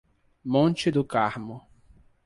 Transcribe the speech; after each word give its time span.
Monte 0.45 0.89
do 0.91 1.03
Carmo 1.03 1.61